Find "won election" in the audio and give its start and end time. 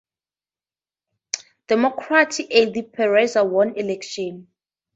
3.37-4.47